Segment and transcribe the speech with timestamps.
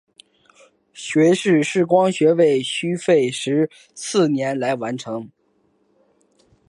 [0.93, 5.29] 学士视光学位需费时四年来完成。